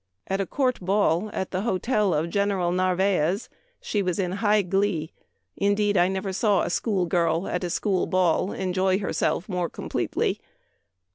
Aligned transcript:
At 0.25 0.41
a 0.41 0.47
court 0.47 0.79
ball 0.79 1.29
at 1.31 1.51
the 1.51 1.61
hotel 1.61 2.11
of 2.11 2.31
General 2.31 2.71
Narvaez" 2.71 3.49
she 3.79 4.01
was 4.01 4.17
in 4.17 4.31
high 4.31 4.63
glee. 4.63 5.13
Indeed, 5.55 5.95
I 5.95 6.07
never 6.07 6.33
saw 6.33 6.63
a 6.63 6.71
school 6.71 7.05
girl 7.05 7.47
at 7.47 7.63
a 7.63 7.69
school 7.69 8.07
ball 8.07 8.51
enjoy 8.51 8.97
herself 8.97 9.47
more 9.47 9.69
com 9.69 9.89
pletely. 9.89 10.39